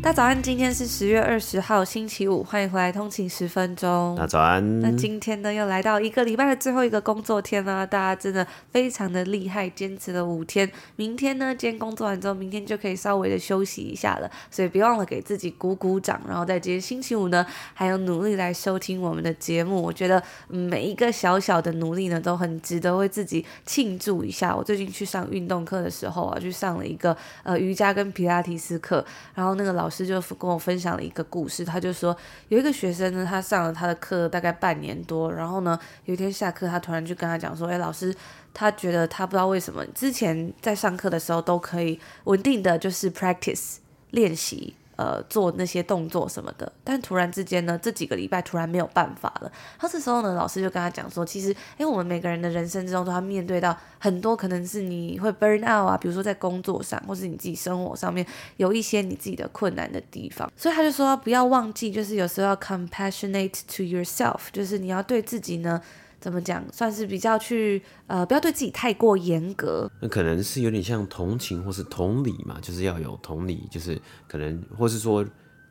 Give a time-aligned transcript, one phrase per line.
[0.00, 4.14] 大家早安，今天是十月二十号，星期五，欢迎回来通勤十分钟。
[4.16, 4.80] 大早安。
[4.80, 10.70] 那今天呢，又来到一个礼拜的最后一个工作天了，大家真的非常的厉害，坚持了五天。
[10.94, 17.44] 明天呢，今天工作完之后，明天就可以稍微的休息一下了，所以别忘了给自己鼓鼓掌，然后在今天星期五呢，
[17.74, 19.82] 还有努力来收听我们的节目。
[19.82, 24.56] 我觉得每一个小小的努力呢，都很值得为自己庆祝一下。
[24.56, 29.97] 我最近去上运动课的时候啊，去上了一个呃瑜伽跟皮拉提斯课，然后那个老师。
[30.06, 32.16] 就跟我分享了一个故事，他就说
[32.48, 38.14] 有一个学生呢，他上了他的课大概半年多，然后呢，有一天下课，他突然就跟他讲说：“哎，老师，
[38.54, 43.76] 他觉得他不知道为什么之前在上课的时候都可以稳定的就是 practice
[44.10, 49.52] 练习。”呃，做那些动作什么的，但突然之间呢，这几个礼拜突然没有办法了。
[49.78, 58.26] 他这时候呢，老师就跟他讲说，其实，因为我们每个人的人生之中都要面对到很多可能是你会 burn out 啊，比如说在工作上，或是你自己生活上面
[58.56, 60.50] 有一些你自己的困难的地方。
[60.56, 65.80] 所以他就说，不要忘记，就是有时候要 compassionate to yourself，就是你要对自己呢。
[66.20, 69.90] 怎么讲，算是比较去呃，不要对自己太过严格。
[70.00, 75.24] 那可能是有点像同情或是同理嘛，就是要有同理，就是可能或是说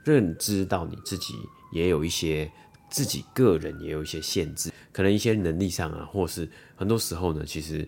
[0.04, 1.34] 认知到你自己
[1.74, 2.52] 也有一些
[2.90, 7.88] 自己个人也有一些限制，可能一些能力上啊，或是很多时候呢，其实。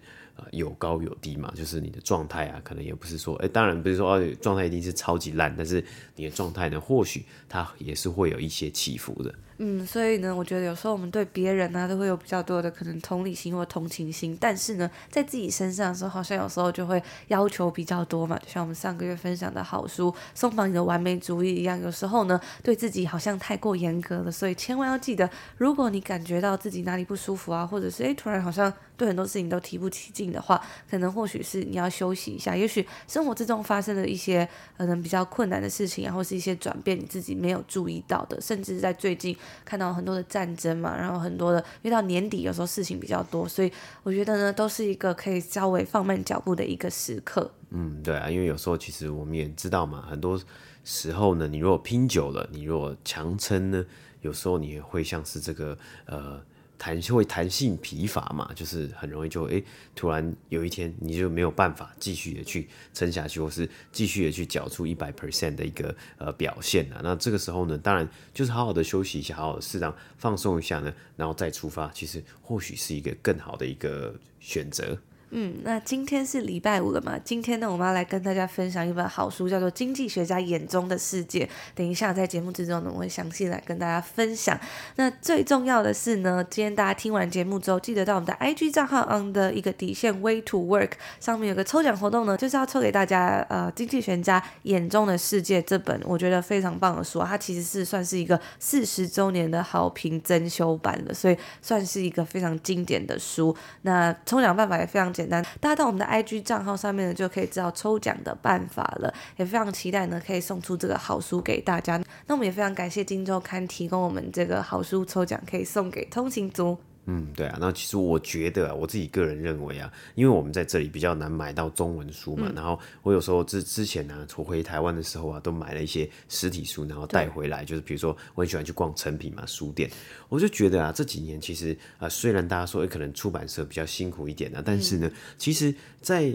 [0.52, 5.84] 有高有低嘛，就是你的状态啊，可能也不是说，哎，当然不是说哦，状态一定是超级烂，但是
[6.16, 9.34] 你的状态呢，或许它也是会有一些起伏的。
[9.62, 30.30] 嗯，所以呢，我觉得有时候我们对别人呢、啊，都会有比较多的可能同理心或同情心，但是呢，在自己身上的时候，好像有时候就会要求比较多嘛，就像我们上个月分享的好书《松绑你的完美主义》一样，有时候呢，对自己好像太过严格了，所以千万要记得，如果你感觉到自己哪里不舒服啊，或者是哎，突然好像对很多事情都提不起劲。
[30.30, 43.72] 的话，可能或许是你要休息一下，也许生活之中发生了一些可能比较困难的事情然后是一些转变，你自己没有注意到的，甚至在最近看到很多的战争嘛，然后很多的，因为到年底有时候事情比较多，所以
[44.04, 47.52] 我觉得呢，都是一个可以稍微放慢脚步的一个时刻。
[47.72, 50.40] 嗯，对啊，因为有时候其实我们也知道嘛，很多
[50.84, 53.86] 时候呢，你如果拼久了，你如果强撑呢，
[54.22, 56.40] 有时候你也会像是这个呃。
[56.80, 59.62] 弹会弹性疲乏嘛，就是很容易就诶、
[59.94, 67.02] 突然有一天你就没有办法继续的去撑下去，或是继续的去缴出一百 percent 的一个呃表现啊。
[67.04, 74.98] 那这个时候呢，当然就是好好的休息一下，好好的适当放松一下呢，然后再出发，其实或许是一个更好的一个选择。
[75.32, 77.18] 嗯，那今天是礼拜五了嘛？
[77.24, 81.46] 今天呢，我们要来跟大家分享一本好书，叫做《经济学家眼中的世界》。
[81.76, 84.60] 等一下在节目之中呢，我会详细来跟大家分享。
[84.96, 103.56] 那最重要的是呢，今天大家听完节目之后，记得到我们的 IG 账号 on 的一个底线 Way to Work 上面有个抽奖活动呢，就是要抽给大家呃《经济学家眼中的世界》这本我觉得非常棒的书，它其实是算是一个四十周年的好评增修版了，所以算是一个非常经典的书。
[103.84, 109.14] 那抽奖办法也非常简单，大家到我们的 IG 账号上面呢，就可以知道抽奖的办法了。
[109.36, 112.02] 也非常期待呢，可以送出这个好书给大家。
[112.28, 116.78] 那我们也非常感谢《金周刊》提供我们这个好书抽奖，可以送给通行族。
[117.12, 129.90] 嗯，对啊，那其实我觉得啊，我自己个人认为啊，因为我们在这里比较难买到中文书嘛，嗯、然后我有时候之之前呢、啊，我回台湾的时候啊，都买了一些实体书，然后带回来，就是比如说我很喜欢去逛成品嘛书店，
[130.30, 136.32] 我就觉得啊，这几年其实啊，虽然大家说可能出版社比较辛苦一点啊，但是呢，嗯、其实，在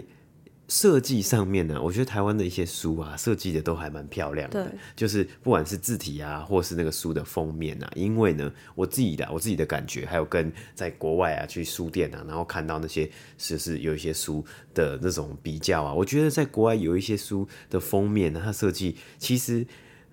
[0.67, 4.63] 设计上面呢，我觉得台湾的一些书啊，设计的都还蛮漂亮的。
[4.63, 19.65] 对，就是不管是字体啊，或是那个书的封面啊，因为呢，我自己的我自己的感觉，还有跟在国外啊去书店啊，然后看到那些是是有一些书的那种比较啊，我觉得在国外有一些书的封面呢，它设计其实。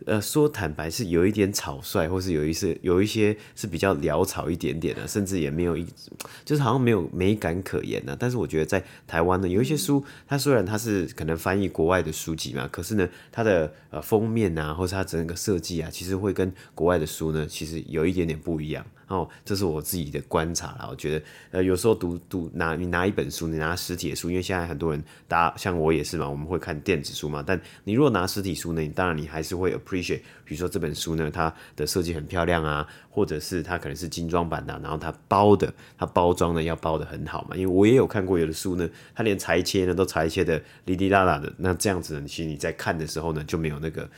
[0.07, 5.87] 呃，说坦白是有一点草率，或是有一些有一些是比较潦草一点点的，甚至也没有一，
[6.45, 8.17] 就是好像没有美感可言呢。
[8.19, 18.85] 但是我觉得在台湾呢，有一些书，它虽然它是可能翻译国外的书籍嘛，可是呢，它的呃封面啊，或是它整个设计啊，其实会跟国外的书呢，其实有一点点不一样。
[19.13, 20.89] 哦，这是我自己的观察啦。
[20.91, 27.45] 我觉得，呃，有时候读读拿你拿一本书，你拿实体的书，因为现在很多人，大像我也是嘛，我们会看电子书嘛。
[27.47, 37.55] 但你如果拿实体书呢，你当然你还是会 appreciate，比如说这本书呢，它的设计很漂亮啊，或者是它可能是精装版的，然后它包的，它包装呢要包得很好嘛。
[37.55, 44.09] 因为我也有看过有的书呢，它连裁切呢都裁切的哩哩啦啦的，那这样子呢，其实你在看的时候呢就没有那个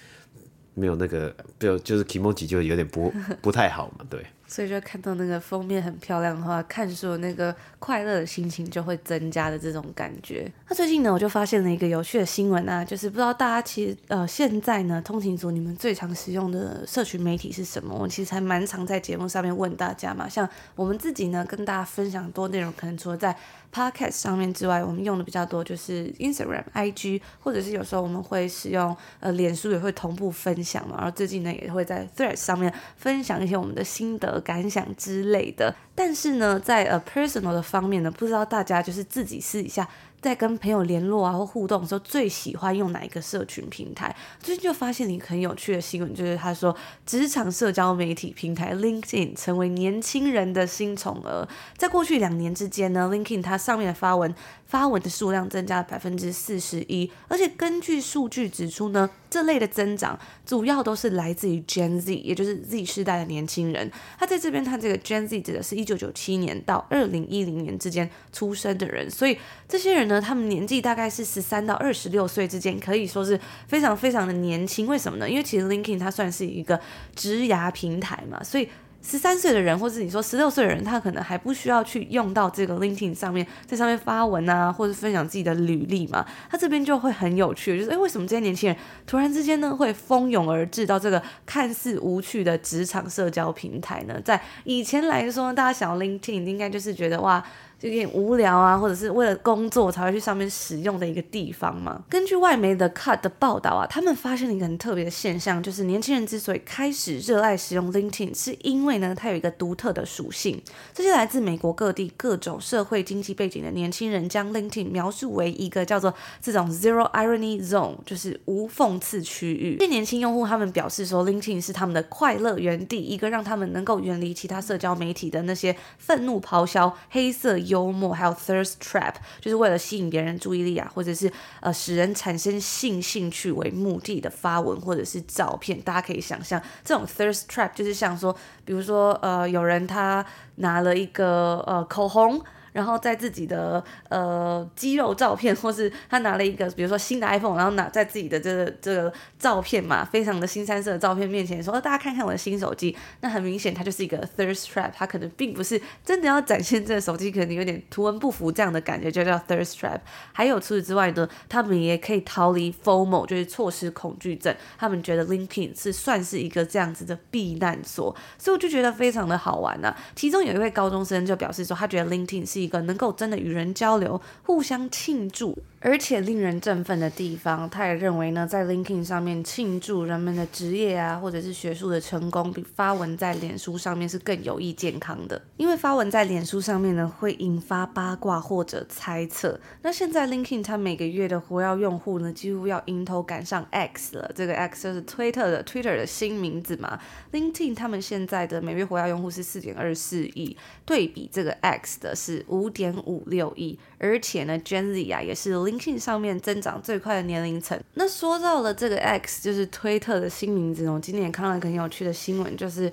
[0.74, 4.24] 没有那个就就是 k i m o j i 就有点不不太好嘛，对。
[4.54, 10.48] 所以就看到那个封面很漂亮的话，看书那个快乐的心情就会增加的这种感觉。
[10.68, 17.92] 那最近呢，我就发现了一个有趣的新闻啊，就是不知道大家其实呃现在呢，通勤族你们最常使用的社群媒体是什么？
[17.98, 20.28] 我其实还蛮常在节目上面问大家嘛。
[20.28, 23.36] 像我们自己呢，跟大家分享多内容，可能除了在
[23.74, 30.96] Podcast 上面之外，我们用的比较多就是 Instagram、IG，或者是有时候我们会使用呃脸书也会同步分享嘛。
[30.98, 34.40] 然后最近呢，也会在 Threads 上面分享一些我们的心得。
[34.44, 39.88] 感想之类的，但是呢，在呃 personal 的方面呢，不知道大家就是自己试一下
[40.24, 44.16] 在跟朋友联络啊或互动的时候，最喜欢用哪一个社群平台？
[44.40, 46.74] 最近就发现一个很有趣的新闻，就是他说
[47.04, 51.46] 职场社交媒体平台 LinkedIn 成为年轻人的新宠儿。
[51.76, 54.34] 在过去两年之间呢，LinkedIn 它上面的发文。
[54.66, 60.16] 发文的数量增加了百分之四十一，而且根据数据指出呢，这类的增长
[60.46, 63.90] 主要都是来自于 Gen Z，也就是 Z 世代的年轻人。
[64.16, 69.36] 他在这边，他这个 Gen Z 指的是一九九七年到二零一零年之间出生的人，所以
[69.68, 74.86] 这些人呢，他们年纪大概是十三到二十六岁之间，可以说是非常非常的年轻。
[74.86, 75.28] 为什么呢？
[75.28, 76.78] 因为其实 LinkedIn 它算是一个
[77.16, 78.68] 职涯平台嘛，所以。
[79.06, 86.24] 十三岁的人，或是你说十六岁的人，他可能还不需要去用到这个 LinkedIn 上面，在上面发文啊，或者分享自己的履历嘛。
[86.50, 94.18] 他这边就会很有趣，就是诶，为什么这些年轻人突然之间呢，会蜂拥而至到这个看似无趣的职场社交平台呢？
[94.24, 97.44] 在以前来说，大家想要 LinkedIn 应该就是觉得哇。
[97.84, 102.02] 有点无聊啊，或者是为了工作才会去上面使用的一个地方嘛。
[102.08, 110.62] 根据外媒的 Cut 的报道啊，他们发现了一个很特别的现象，就是年轻人之所以开始热爱使用 LinkedIn，是因为呢，它有一个独特的属性。
[110.94, 119.76] 这些来自美国各地各种社会经济背景的年轻人，将 LinkedIn 描述为一个叫做这种 Zero Irony Zone，就是无讽刺区域。
[119.78, 131.30] 这些年轻用户他们表示说，LinkedIn 是他们的快乐园地，一个让他们能够远离其他社交媒体的那些愤怒咆哮、黑色幽默，还有 thirst trap，就是为了吸引别人注意力啊，或者是
[131.60, 135.80] 呃使人产生性兴趣为目的的发文或者是照片。
[135.80, 138.32] 大家可以想象，这种 thirst trap 就是像说，
[138.64, 140.24] 比如说呃有人他
[140.56, 142.40] 拿了一个呃口红。
[142.74, 152.96] 然后在自己的呃肌肉照片， 或是他拿了一个，比如说新的 iPhone，然后拿在自己的这个这个照片嘛，非常的新三色的照片面前说，大家看看我的新手机。
[153.20, 160.00] 那很明显，它就是一个 thirst trap，它可能并不是真的要展现这个手机，可能有点图文不符这样的感觉，就叫 thirst trap。
[160.32, 164.52] 还有除此之外呢，他们也可以逃离 FOMO，就是错失恐惧症。
[164.76, 169.96] 他们觉得 LinkedIn 是算是一个这样子的避难所，所以我就觉得非常的好玩呢、啊。
[170.16, 172.63] 其中有一位高中生就表示说，他觉得 LinkedIn 是。
[172.64, 177.68] 一个能够真的与人交流、互相庆祝，而且令人振奋的地方。
[177.68, 185.40] 他也认为呢，在 LinkedIn 上面庆祝人们的职业啊，或者是学术的成功，比发文在脸书上面是更有益健康的。
[185.58, 189.60] 因为发文在脸书上面呢，会引发八卦或者猜测。
[189.82, 194.32] 那现在 LinkedIn 它每个月的活跃用户呢，几乎要迎头赶上 X 了。
[194.34, 196.98] 这个 X 就是推特的 Twitter 的新名字嘛。
[197.32, 200.56] LinkedIn 他们现在的每月活跃用户是四点二四亿，
[200.86, 202.42] 对比这个 X 的是。
[202.54, 207.78] 五点五六亿，而且呢，Gen Z 啊也是 lin LinkedIn 上面增长最快的年龄层。
[207.94, 211.00] 那说到了这个 X，就是推特的新名字我。
[211.00, 212.92] 今天也看到一个很有趣的新闻，就是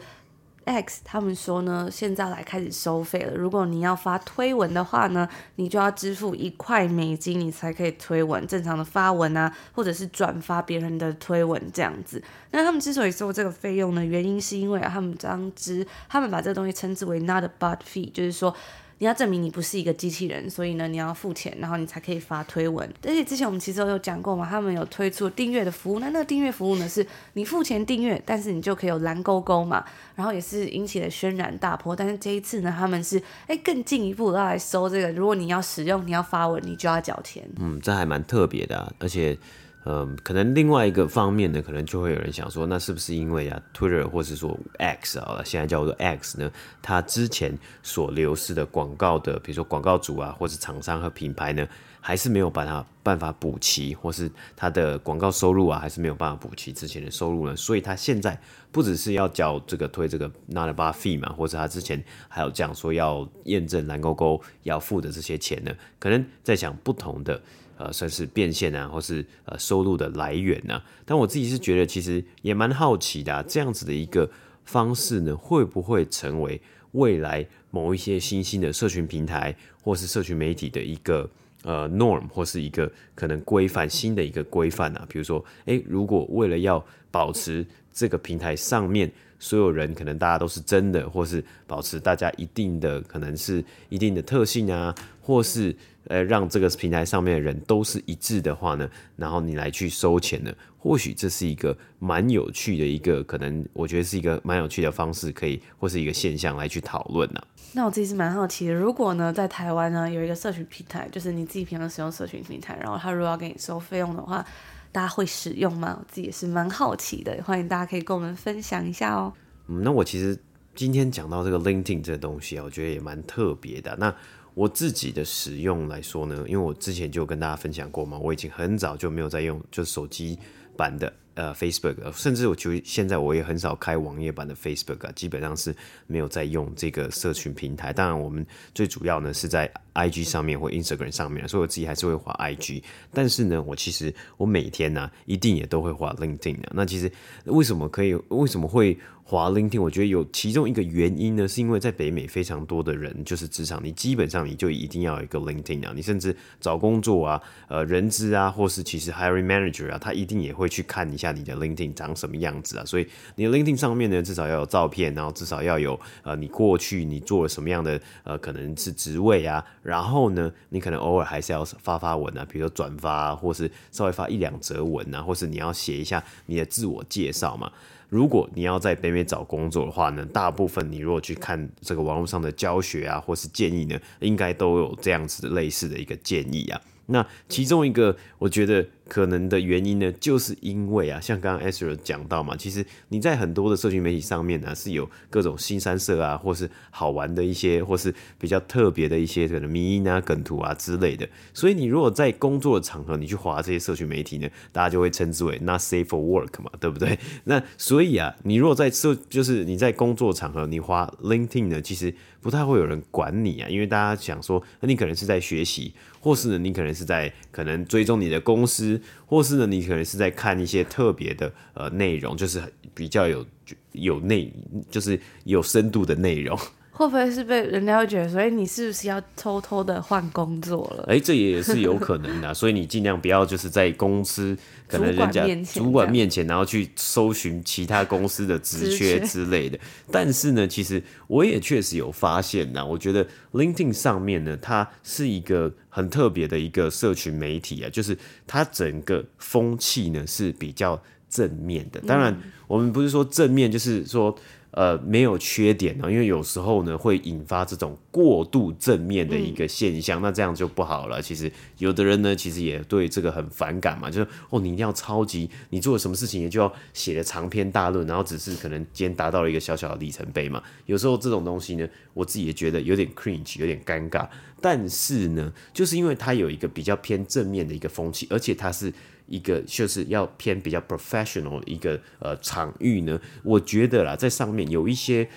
[0.66, 3.34] X 他们说呢，现在来开始收费了。
[3.34, 8.46] 如果你要发推文的话呢，你就要支付一块美金，你才可以推文。
[8.48, 12.22] 正常的发文啊，或者是转发别人的推文这样子。
[12.52, 18.56] 那他们之所以收这个费用呢，原因是因为，他们当之，他们把这个东西称之为 Not a Bot Fee，就是说。
[19.02, 22.88] 你要证明你不是一个机器人，所以呢，你要付钱，然后你才可以发推文。
[23.02, 25.98] 而且之前我们其实有讲过嘛，他们有推出订阅的服务。
[25.98, 27.04] 那那个订阅服务呢，是
[27.34, 31.96] 你付钱订阅，但是你就可以有蓝勾勾嘛，然后也是引起了轩然大波。
[31.96, 37.44] 但是这一次呢，他们是哎更进一步要来收这个，如果你要使用，你要发文，你就要缴钱。
[37.60, 39.36] 嗯，这还蛮特别的，而且。
[39.84, 46.52] 嗯，可能另外一个方面呢，可能就会有人想说，那是不是因为啊，Twitter 或是说 X 啊，现在叫做 X 呢，
[46.84, 51.68] 它之前所流失的广告的，比如说广告主啊，或是厂商和品牌呢，
[52.00, 57.56] 还是没有把它办法补齐，或是它的广告收入啊，还是没有办法补齐之前的收入呢？
[57.56, 58.40] 所以它现在
[58.72, 67.42] 不只是要交这个推这个 Not a Bot Fee 嘛，或者他之前还有讲说要验证蓝勾勾要付的这些钱呢，可能在想不同的。
[67.82, 70.84] 呃算是变现啊，或是呃收入的来源啊。
[71.06, 74.30] 但我自己是觉得，其实也蛮好奇的啊，这样子的一个
[74.66, 76.62] 方式呢，会不会成为
[76.92, 81.30] 未来某一些新兴的社群平台或是社群媒体的一个
[81.64, 85.06] 呃 norm 或是一个可能规范新的一个规范啊？
[85.10, 89.12] 比如说，诶，如果为了要保持这个平台上面。
[89.44, 95.76] 所有人可能大家都是真的，或是保持大家一定的可能是一定的特性啊，或是
[96.08, 107.42] 呃让这个平台上面的人都是一致的话呢，然后你来去收钱呢，或许这是一个蛮有趣的一个可能，我觉得是一个蛮有趣的方式，可以或是一个现象来去讨论呢。
[107.74, 114.46] 那我自己是蛮好奇的，如果呢在台湾呢有一个社群平台，就是你自己平常使用社群平台，然后他如果要给你收费用的话。
[114.94, 115.98] 大家会使用吗？
[115.98, 119.32] 我自己也是蛮好奇的，欢迎大家可以跟我们分享一下哦。
[119.68, 120.38] 嗯，那我其实
[120.76, 123.96] 今天讲到这个 LinkedIn 这个东西啊，我觉得也蛮特别的。
[123.98, 124.14] 那
[124.54, 130.38] 我自己的使用来说呢，因为我之前就跟大家分享过嘛，我已经很早就没有在用，就是手机
[130.76, 131.12] 版的。
[131.34, 135.74] 呃，Facebook，甚至我就现在我也很少开网页版的 Facebook，基本上是
[136.06, 137.94] 没有在用这个社群平台。
[137.94, 142.84] 当然，我们最主要呢是在 IG 上面或 Instagram 上面，所以我自己还是会滑 IG。
[143.14, 146.74] 但是呢，我其实我每天呢、一定也都会滑 LinkedIn 啊。
[146.74, 147.10] 那其实
[147.46, 148.14] 为什么可以？
[148.28, 149.00] 为什么会
[149.32, 149.82] 滑 LinkedIn？
[149.82, 155.94] 我觉得有其中一个原因呢，是因为在北美非常多的人就是职场，你基本上你就一定要有一个 LinkedIn 啊。
[155.96, 161.22] 你甚至找工作啊，呃，人资啊，或是其实 Hiring Manager 啊，他一定也会去看一。
[161.22, 162.84] 下你的 LinkedIn 长什么样子啊？
[162.84, 169.64] 所以你的 LinkedIn 上面呢，至少要有照片，然后至少要有呃，你过去你做了什么样的呃，可能是职位啊。
[169.82, 177.72] 然后呢，你可能偶尔还是要发发文啊，比如说转发啊，或是稍微发一两则文啊，或是你要写一下你的自我介绍嘛。
[178.12, 186.82] 如果你要在北美找工作的话呢，大部分你如果去看这个网络上的教学啊，或是建议呢，应该都有这样子的类似的一个建议啊。
[187.06, 188.86] 那其中一个，我觉得。
[189.12, 201.28] 可能的原因呢，就是因为啊，像刚刚 Ezra 讲到嘛，其实你在很多的社群媒体上面呢，是有各种新三色啊，或是好玩的一些，或是比较特别的一些可能迷音啊、梗图啊之类的。
[201.54, 207.20] 所以你如果在工作的场合，你去划这些社群媒体呢，大家就会称之为 not safe for work 嘛，对不对？
[207.44, 219.01] 那所以啊，你如果在社，就是你在工作场合，你划 LinkedIn 呢，其实不太会有人管你啊，因为大家想说，那你可能是在学习，或是呢，你可能是在可能追踪你的公司。
[219.26, 222.62] 或是呢，你可能是在看一些特别的呃内容，就是
[222.94, 223.46] 比较有
[223.94, 224.54] 有内，
[224.90, 226.58] 就是有深度的内容。
[226.94, 231.06] 会不会是被人家会觉得，所以你是不是要偷偷的换工作了？
[231.08, 234.56] 哎、欸，这也是有可能的， 所以你尽量不要就是在公司
[234.88, 239.80] 可能人家主管面前，然后去搜寻其他公司的职缺之类的。
[240.12, 252.02] 但是呢，其实我也确实有发现呐，我觉得 LinkedIn 上面呢，它是一个很特别的一个社群媒体啊，就是它整个风气呢是比较正面的。
[252.02, 254.38] 当然，我们不是说正面，就是说。
[254.72, 261.22] 呃，没有缺点呢，因为有时候呢会引发这种过度正面的一个现象，那这样就不好了。
[261.22, 270.64] 其实有的人呢，其实也对这个很反感嘛，就是哦，你一定要超级，你做了什么事情也就要写的长篇大论，然后只是可能今天达到了一个小小的里程碑嘛。
[270.86, 274.26] 有时候这种东西呢，我自己也觉得有点 cringe，有点尴尬。
[274.62, 278.94] 但是呢，就是因为它有一个比较偏正面的一个风气，而且它是。
[279.32, 285.28] 一个就是要偏比较 professional 一个呃场域呢，我觉得啦，在上面有一些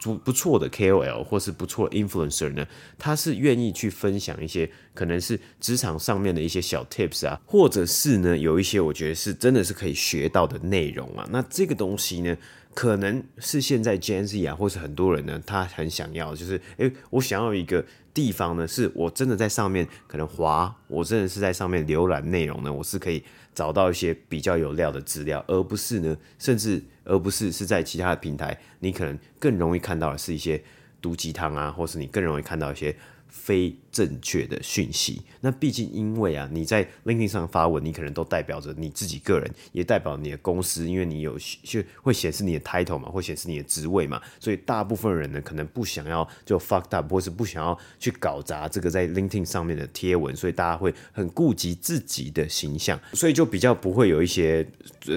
[0.00, 2.64] 不不错的 KOL 或是不错的 influencer 呢，
[2.96, 12.36] 他是愿意去分享一些可能是职场上面的一些小 tips 啊，或者是呢有一些我觉得是真的是可以学到的内容啊，那这个东西呢，
[12.74, 17.84] 可能是现在 gnz 啊，或是很多人呢，他很想要，就是诶，我想要一个。
[18.14, 23.24] 地方呢，是我真的在上面可能滑，我真的是在上面浏览内容呢，我是可以
[23.54, 30.62] 找到一些比较有料的资料，而不是呢，甚至而不是是在其他的平台，你可能更容易看到的是一些
[31.00, 32.94] 毒鸡汤啊，或是你更容易看到一些。
[33.32, 54.66] 非正确的讯息，那毕竟因为啊，你在 LinkedIn 上发文，你可能都代表着你自己个人，也代表你的公司，因为你有就会显示你的 title 嘛，会显示你的职位嘛，所以大部分人呢，可能不想要就 fucked up，或是不想要去搞砸这个在 LinkedIn 上面的贴文，所以大家会很顾及自己的形象，所以就比较不会有一些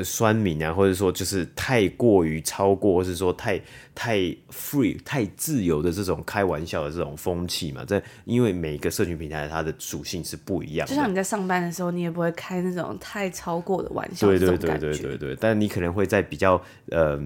[0.04, 3.62] 酸民啊，或者说就是太过于超过，或是说太
[3.94, 4.18] 太
[4.50, 8.02] free、太自由的这种开玩笑的这种风气嘛，在。
[8.26, 14.28] 因为每一个社群平台它的属性是不一样的，就像你在上班的时候，你也不会开那种太超过的玩笑。
[14.28, 17.22] 对对对对对对，但你可能会在比较呃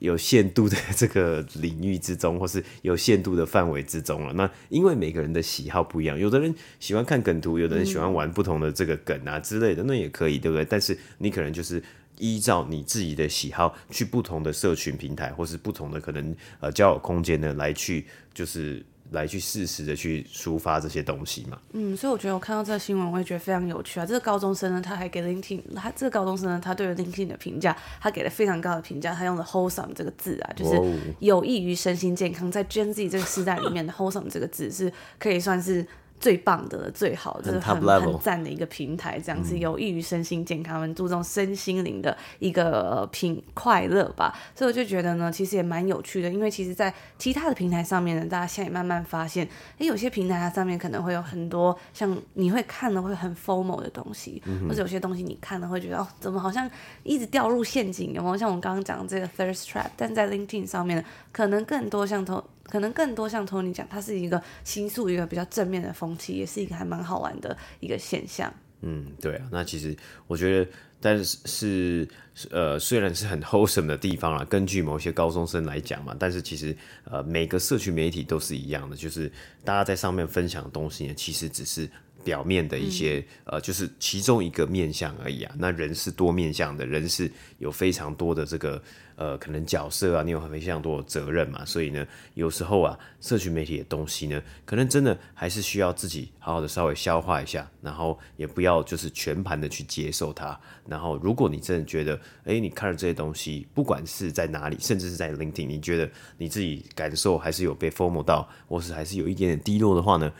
[0.00, 4.32] 有限度的这个领域之中，或是有限度的范围之中了。
[4.34, 10.64] 那因为每个人的喜好不一样，有的人喜欢看梗图，有的人喜欢玩不同的这个梗啊之类的，那也可以，对不对？
[10.64, 11.82] 但是你可能就是
[12.18, 18.84] 依照你自己的喜好，去不同的社群平台，或是不同的可能呃交友空间呢，来去就是。
[19.14, 21.58] 来去适时的去抒发这些东西嘛。
[21.72, 24.04] 嗯，所以我觉得我看到这个新闻，我也觉得非常有趣啊。
[24.04, 29.14] 这个高中生呢，他还给 LinkedIn，他这个高中生呢，他对 LinkedIn 的评价，他给了非常高的评价。
[29.14, 30.78] 他用了 wholesome 这个字啊，就是
[31.20, 32.52] 有益于身心健康。
[32.52, 35.86] 在 Gen Z 这个时代里面的 wholesome 这个字是可以算是。
[36.20, 44.34] 最棒的、最好的、很很赞的一个平台，这样子有益于身心健康，很注重身心灵的一个平快乐吧。
[44.54, 49.46] 所以我就觉得呢，其实也蛮有趣的，因为其实，在其他的平台上面呢，大家现在也慢慢发现，
[49.78, 56.70] 诶，有些平台它上面可能会有很多像你会看的会很 formal 的东西，嗯、或者有些东西你看了会觉得哦，怎么好像
[57.02, 58.14] 一直掉入陷阱？
[58.14, 59.88] 有没有像我刚刚讲的这个 thirst trap？
[59.96, 62.42] 但在 LinkedIn 上面，可能更多像头。
[62.64, 68.52] 可能更多像 Tony 讲，它是一个倾诉一个比较正面的风气，也是一个还蛮好玩的一个现象。
[68.82, 72.08] 嗯，对啊，那其实我觉得，但是是
[72.50, 79.30] 呃，虽然是很 wholesome 的地方啦，根据某些高中生来讲嘛，但是其实呃，每个社区媒体都是一样的，就是
[79.64, 81.88] 大家在上面分享的东西呢，其实只是。
[82.24, 85.54] 表面的一些、嗯、呃，就是其中一个面向而已啊。
[85.58, 88.82] 那人是多面向的，人是有非常多的这个
[89.16, 91.64] 呃，可能角色啊，你有非常多的责任嘛。
[91.64, 100.58] 所以呢，有时候啊，社群媒体的东西呢，可能真的还是需要自己好好的稍微消化一下，然后也不要就是全盘的去接受它。
[100.86, 110.32] 然后，如果你真的觉得，哎，你看了这些东西，不管是在哪里，甚至是在 LinkedIn，你觉得你自己感受还是有被 FOMO 到，或是还是有一点点低落的话呢，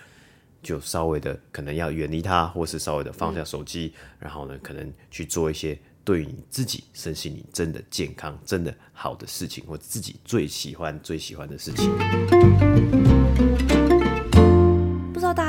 [0.62, 13.03] 就稍微的可能要远离他，或是稍微的放下手机，然后呢，可能去做一些对于你自己身心灵真的健康、真的好的事情，或自己最喜欢、最喜欢的事情。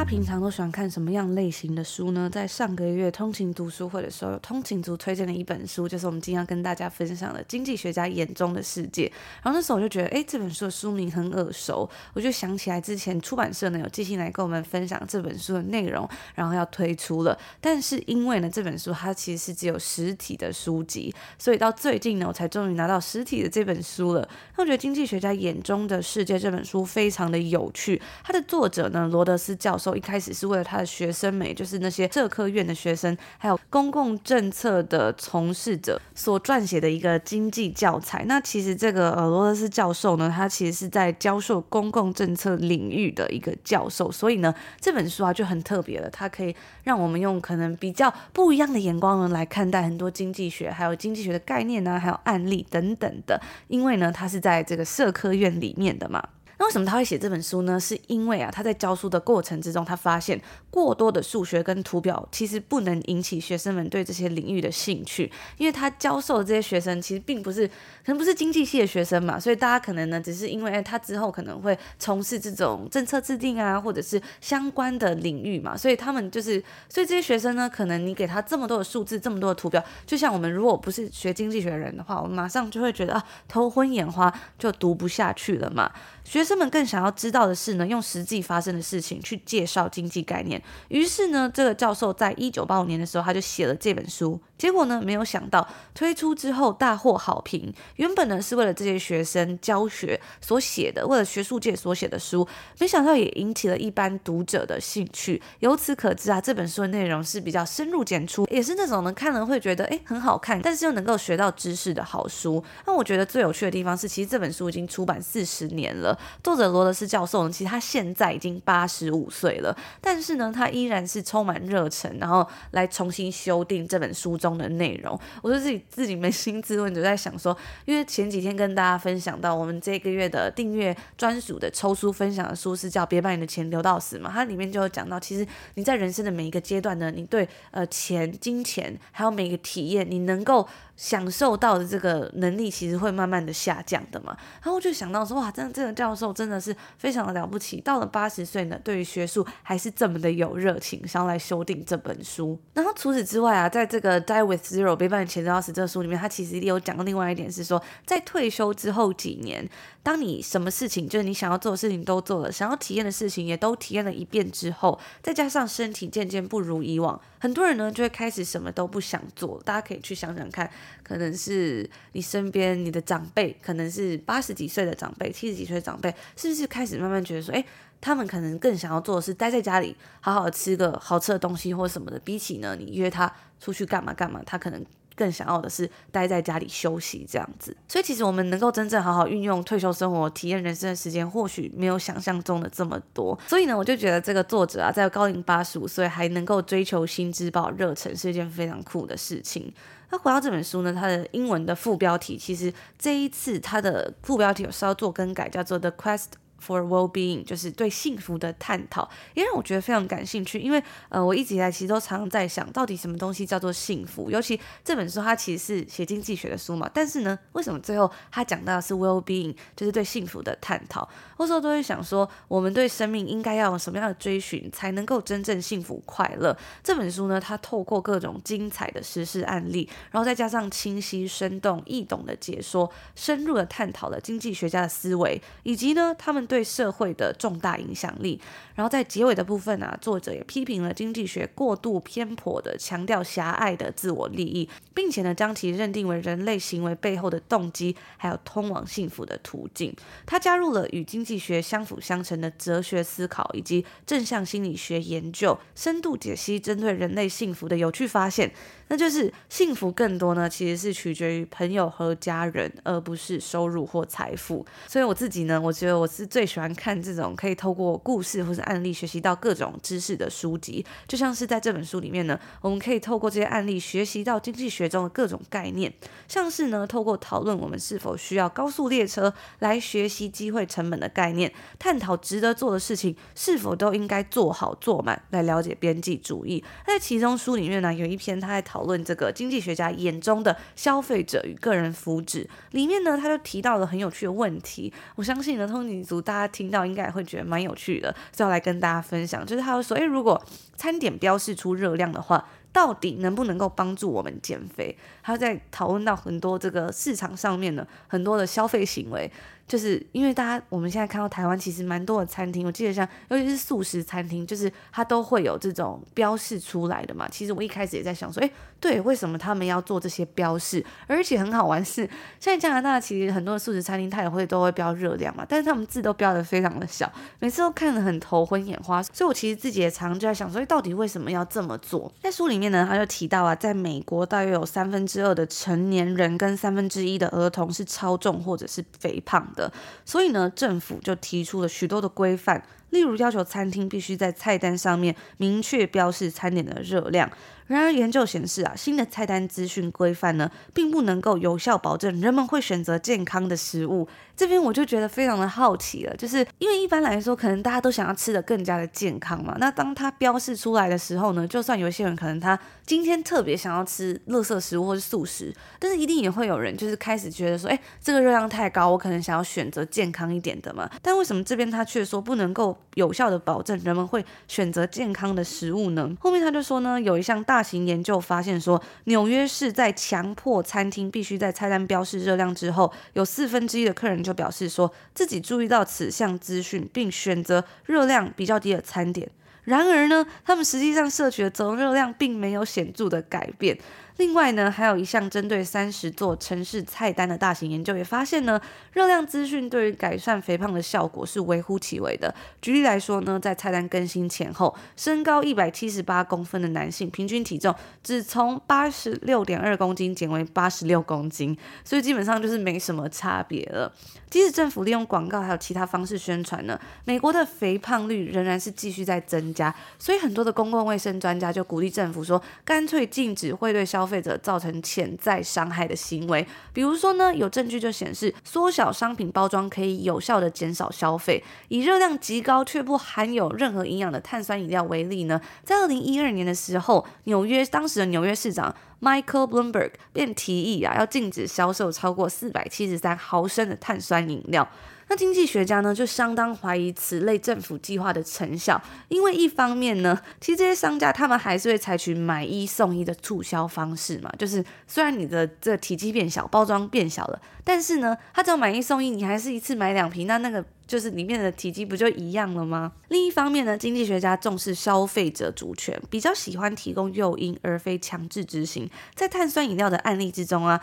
[0.05, 2.29] 平常都喜欢看什么样类型的书呢？
[2.31, 9.07] 在上个月通勤读书会的时候，有通勤族推荐的一本书，就是我们今天要跟大家分享的《经济学家眼中的世界》。
[9.41, 17.37] 然后那时候我就觉得，哎，这本书的书名很耳熟，我就想起来之前出版社呢有寄信来跟我们分享这本书的内容，然后要推出了。
[17.59, 24.21] 但是因为呢这本书它其实是只有实体的书籍，所以到最近呢我才终于拿到实体的这本书了。
[24.55, 29.94] 那我觉得《经济学家眼中的世界》这本书非常的有趣，它的作者呢罗德斯教授。
[29.95, 38.25] 一开始是为了他的学生们，就是那些社科院的学生，还有公共政策的从事者所撰写的一个经济教材。
[38.27, 53.39] 那其实这个呃罗斯教授呢，他其实是在教授公共政策领域的一个教授，所以呢这本书啊就很特别了，它可以让我们用可能比较不一样的眼光呢来看待很多经济学，还有经济学的概念呢，还有案例等等的。
[53.67, 56.23] 因为呢，他是在这个社科院里面的嘛。
[56.57, 57.79] 那为什么他会写这本书呢？
[57.79, 67.69] 是因为啊，他在教书的过程之中，他发现过多的数学跟图表其实不能引起学生们对这些领域的兴趣，因为他教授的这些学生其实并不是，
[68.05, 85.91] 可能不是经济系的学生嘛，所以大家可能呢，只是因为他之后可能会从事这种政策制定啊，或者是相关的领域嘛，所以他们就是，所以这些学生呢，可能你给他这么多的数字，这么多的图表，就像我们如果不是学经济学的人的话，我们马上就会觉得啊，头昏眼花，就读不下去了嘛。
[86.23, 90.61] 学生们更想要知道的是呢，用实际发生的事情去介绍经济概念。
[90.89, 94.39] 于是呢，这个教授在一九八五年的时候，他就写了这本书。
[94.57, 97.73] 结果呢，没有想到推出之后大获好评。
[97.97, 102.47] 原本呢是为了这些学生教学所写的，为了学术界所写的书，
[102.79, 105.41] 没想到也引起了一般读者的兴趣。
[105.59, 112.63] 由此可知啊，这本书的内容是比较深入浅出，也是那种呢看了会觉得诶很好看，但是又能够学到知识的好书。
[112.85, 116.17] 那我觉得最有趣的地方是，其实这本书已经出版四十年了。
[116.43, 125.19] 作者罗德斯教授呢，其实他现在已经八十五岁了，但是呢，他依然是充满热忱，然后来重新修订这本书中的内容。
[125.41, 140.67] 我就自己自己扪心自问，就在想说，因为前几天跟大家分享到，我们这个月的订阅专属的抽书分享的书是叫《别把你的钱留到死》嘛，它里面就有讲到，其实你在人生的每一个阶段呢，你对呃钱、金钱还有每个体验，你能够。
[140.97, 152.59] 享受到的这个能力其实会慢慢的下降的嘛，然后我就想到说，哇，真的这个教授真的是非常的了不起，到了八十岁呢，对于学术还是这么的有热情，想要来修订这本书。
[152.73, 155.75] 然后除此之外啊，在这个《Die with Zero，背叛你钱都要死。
[155.75, 159.67] 这书里面，他其实也有讲到另外一点是说，在退休之后几年，
[160.01, 169.61] 当你什么事情就是你想要做的事情都做了，想要体验的事情也都体验了一遍之后，再加上身体渐渐不如以往，很多人呢就会开始什么都不想做。
[169.63, 170.67] 大家可以去想想看，
[171.03, 177.63] 可能是你身边你的长辈，可能是八十几岁的长辈、七十几岁的长辈，是不是开始慢慢觉得说，诶……
[178.01, 182.19] 他们可能更想要做的是待在家里，好好吃个好吃的东西或什么的。
[182.19, 184.83] 比起呢，你约他出去干嘛干嘛，他可能
[185.15, 187.75] 更想要的是待在家里休息这样子。
[187.87, 193.37] 所以其实我们能够真正好好运用退休生活、体验人生的时间，或许没有想象中的这么多。
[193.47, 199.73] 所以呢，我就觉得这个作者啊，在高龄八十五岁还能够追求新知、抱热忱，是一件非常酷的事情。
[200.11, 206.27] 那回到这本书呢，它的英文的副标题，其实这一次它的副标题有稍作更改，叫做 The Quest。
[206.59, 210.59] For well-being，就是对幸福的探讨，也让我觉得非常感兴趣。
[210.59, 214.31] 因为呃，我一直以来其实都常常在想，到底什么东西叫做幸福？
[214.31, 221.07] 尤其这本书它其实是写经济学的书嘛，但是呢，为什么最后它讲到的是 well-being，就是对幸福的探讨？
[221.37, 226.57] 有时候都会想说，我们对生命应该要有什么样的追寻，才能够真正幸福快乐？
[226.83, 238.39] 这本书呢，它透过各种精彩的实事案例，然后再加上清晰、生动、易懂的解说，深入的探讨了经济学家的思维，以及呢，他们对社会的重大影响力，
[238.75, 249.95] 然后在结尾的部分啊，作者也批评了经济学过度偏颇的强调狭隘的自我利益，并且呢，将其认定为人类行为背后的动机，还有通往幸福的途径。
[250.25, 258.51] 他加入了与经济学相辅相成的哲学思考，以及正向心理学研究，深度解析针对人类幸福的有趣发现。
[258.87, 264.63] 那就是幸福更多呢，其实是取决于朋友和家人，而不是收入或财富。
[264.87, 270.85] 所以我自己呢，我觉得我是最喜欢看这种可以透过故事或是案例学习到各种知识的书籍。
[271.07, 275.93] 就像是在这本书里面呢，我们可以透过这些案例学习到经济学中的各种概念，
[276.27, 286.63] 像是呢，透过讨论我们是否需要高速列车来学习机会成本的概念，探讨值得做的事情是否都应该做好做满，来了解边际主义。
[286.85, 288.85] 在其中书里面呢，有一篇他在讨。
[288.85, 294.93] 论这个经济学家眼中的消费者与个人福祉里面呢，他就提到了很有趣的问题。
[295.15, 299.45] 我相信呢，通勤族大家听到应该也会觉得蛮有趣的，所以要来跟大家分享。
[299.45, 300.43] 就是他会说，诶，如果
[300.75, 302.43] 餐点标示出热量的话，
[302.75, 304.93] 到底能不能够帮助我们减肥？
[305.23, 309.31] 他在讨论到很多这个市场上面的很多的消费行为。
[309.67, 317.27] 就是因为大家我们现在看到台湾其实蛮多的餐厅，我记得像尤其是素食餐厅，就是它都会有这种标示出来的嘛。
[317.31, 320.85] 其实我一开始也在想说，诶，对，为什么他们要做这些标示？
[321.07, 322.07] 而且很好玩是，
[322.39, 329.01] 现在加拿大其实很多的素食餐厅它也会都会标热量嘛，但是他们字都标的非常的小，每次都看得很头昏眼花。
[329.01, 332.13] 所以我其实自己也常常就在想说，诶，到底为什么要这么做？
[332.21, 339.71] 在书里面呢，他就提到啊，在美国大约有三分之二的成年人跟三分之一的儿童是超重或者是肥胖的，
[340.03, 342.63] 所以呢，政府就提出了许多的规范，
[342.95, 347.29] 例如要求餐厅必须在菜单上面明确标示餐点的热量。
[347.67, 354.07] 然而，研究显示啊，新的菜单资讯规范呢，并不能够有效保证人们会选择健康的食物。
[354.35, 359.55] 这边我就觉得非常的好奇了，就是因为一般来说，可能大家都想要吃得更加的健康嘛。
[359.59, 370.87] 那当它标示出来的时候呢，就算有些人可能他今天特别想要吃垃圾食物或是素食，但是一定也会有人就是开始觉得说，哎，这个热量太高，我可能想要选择健康一点的嘛。
[371.01, 376.09] 但为什么这边他却说不能够有效的保证人们会选择健康的食物呢？
[376.21, 377.65] 后面他就说呢，有一项大。
[377.65, 389.27] 型研究发现说，纽约市在强迫餐厅必须在菜单标示热量之后，有四分之一的客人就表示说自己注意到此项资讯，并选择热量比较低的餐点。
[389.63, 393.75] 然而呢，他们实际上摄取的总热量并没有显著的改变。
[394.17, 398.59] 另外呢，还有一项针对三十座城市菜单的大型研究也发现呢，
[398.93, 402.33] 热量资讯对于改善肥胖的效果是微乎其微的。
[402.61, 413.91] 举例来说呢，在菜单更新前后，身高一百七十八公分的男性平均体重只从八十六点二公斤减为八十六公斤，所以基本上就是没什么差别了。
[414.29, 419.73] 即使政府利用广告还有其他方式宣传呢，美国的肥胖率仍然是继续在增加。
[419.99, 431.43] 所以很多的公共卫生专家就鼓励政府说，干脆禁止会对消消费者造成潜在伤害的行为，比如说呢，有证据就显示，缩小商品包装可以有效地减少消费。
[431.69, 444.69] 以热量极高却不含有任何营养的碳酸饮料为例呢，在二零一二年的时候，纽约当时的纽约市长 Michael Bloomberg 便提议啊，要禁止销售超过四百七十三毫升的碳酸饮料。
[445.07, 462.91] 那经济学家呢，就相当怀疑此类政府计划的成效，因为一方面呢，其实这些商家他们还是会采取买一送一的促销方式嘛，就是虽然你的这个体积变小，包装变小了，但是呢，他只要买一送一，你还是一次买两瓶，那那个就是里面的体积不就一样了吗？
[463.09, 468.89] 另一方面呢，经济学家重视消费者主权，比较喜欢提供诱因而非强制执行。
[469.13, 470.81] 在碳酸饮料的案例之中啊。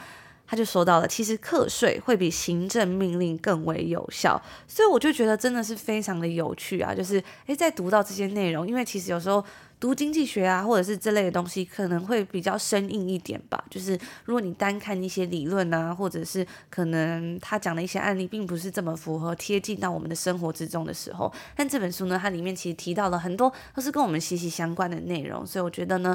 [0.52, 4.38] 他就说到了，其实课税会比行政命令更为有效，
[4.68, 6.94] 所以我就觉得真的是非常的有趣啊！
[6.94, 9.42] 就是诶，在读到这些内容，因为其实有时候
[9.80, 13.64] 读经济学啊，或者是这类的东西，可能会比较生硬一点吧。
[13.70, 26.14] 就是如果你单看一些理论啊，或者是可能他讲的一些案例，并不是这么符合贴近到我们的生活之中的时候，但这本书呢，它里面其实提到了很多都是跟我们息息相关的内容，所以我觉得呢。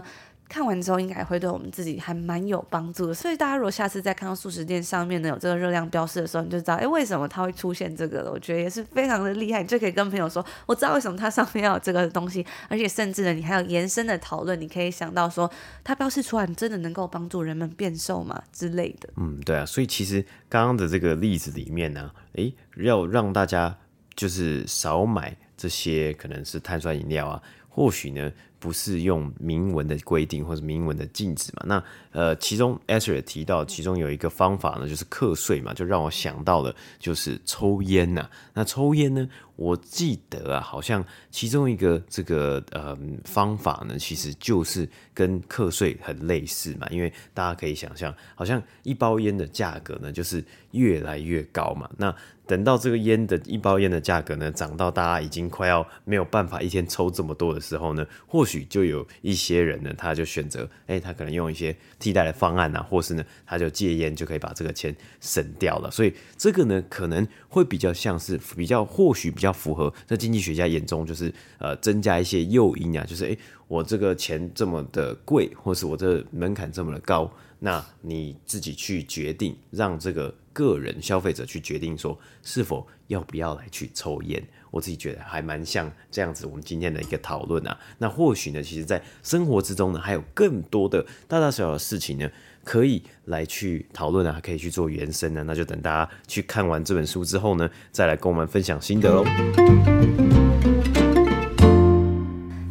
[0.50, 8.32] 看完之后应该会对我们自己还蛮有帮助的，所以大家如果下次再看到素食店上面呢有这个热量标示的时候，你就知道，哎，为什么它会出现这个了？
[8.32, 15.52] 我觉得也是非常的厉害，你就可以跟朋友说，我知道为什么它上面要有这个东西，而且甚至呢，你还有延伸的讨论，你可以想到说，
[15.84, 19.10] 它标示出来真的能够帮助人们变瘦吗之类的？
[19.18, 23.78] 嗯，对啊，所以其实刚刚的这个例子里面呢，诶，要让大家
[24.16, 28.32] 就是少买这些可能是碳酸饮料啊，或许呢。
[28.60, 31.64] 不是用明文的规定或者明文的禁止嘛？
[31.66, 38.32] 那呃，其中 e s r a 提到，其中有一个方法呢，就是课税嘛，就让我想到了就是抽烟呐、啊。
[38.54, 46.88] 那抽烟呢，我记得啊，好像其中一个这个呃方法呢，其实就是跟课税很类似嘛。
[46.90, 50.42] 因为大家可以想象，好像一包烟的价格呢，就是
[50.72, 51.90] 越来越高嘛。
[51.98, 52.16] 那
[52.46, 65.92] 等到这个烟的一包烟的价格呢，涨到大家已经快要没有办法一天抽这么多的时候呢，或许就有一些人呢，他就选择，哎、他可能用一些替代的方案啊，或是呢，他就戒烟就可以把这个钱省掉了。
[65.92, 80.34] 所以这个呢，可能会比较像是比较或许比较要符合在经济学家眼中，就是呃增加一些诱因啊，就是哎、欸，我这个钱这么的贵，或是我这门槛这么的高，那你自己去决定让这个。
[80.58, 86.48] 个人消费者去决定说是否要不要来去抽烟，我自己觉得还蛮像这样子。
[86.48, 92.28] 我们今天的一个讨论啊，那或许呢，其实在生活之中呢，还有更多的大大小小的事情呢，
[92.68, 95.42] 可以来去讨论啊，可以去做延伸呢。
[95.48, 99.24] 那就等大家去看完这本书之后呢，再来跟我们分享心得喽。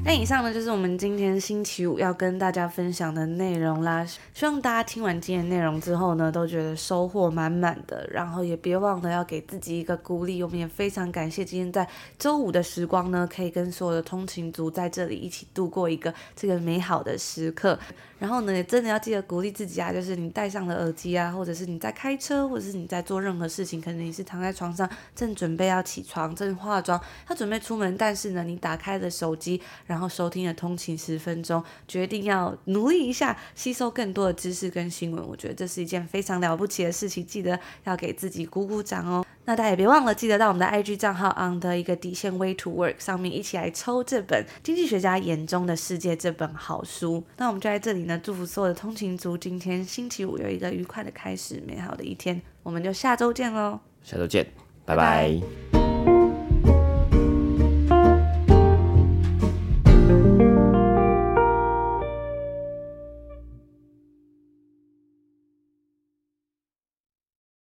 [0.06, 4.06] 那以上呢，就是我们今天星期五要跟大家分享的内容啦。
[4.32, 8.08] 希望大家听完今天内容之后呢，都觉得收获满满的。
[8.12, 10.40] 然后也别忘了要给自己一个鼓励。
[10.44, 11.84] 我们也非常感谢今天在
[12.20, 17.76] 周五的时光呢，可以跟所有的通勤族在这里一起度过一个这个美好的时刻。
[18.20, 29.60] 然后呢，也真的要记得鼓励自己啊，就是你戴上了耳机啊，或者是你在开车，或者是你在做任何事情，可能你是躺在床上正准备要起床，正化妆，要准备出门，但是呢，你打开了手机，
[29.96, 30.06] 然后。
[30.16, 35.22] 收听了通勤十分钟，决定要努力一下，吸收更多的知识跟新闻。
[35.28, 39.22] 我觉得这是一件非常了不起的事情，记得要给自己鼓鼓掌哦。
[39.44, 47.22] 那大家也别忘了，记得到我们的 IG 账号 on 的一个底线 Way to Work 上面一起来抽这本《经济学家眼中的世界》这本好书。
[47.36, 52.40] 那我们就在这里呢，祝福所有的通勤族，今天星期五有一个愉快的开始，美好的一天。
[52.62, 54.46] 我们就下周见喽，下周见，
[54.86, 55.28] 拜拜。
[55.28, 55.40] 拜
[55.72, 55.75] 拜。